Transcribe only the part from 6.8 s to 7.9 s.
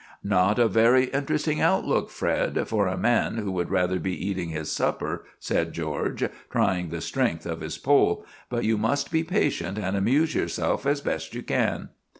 the strength of his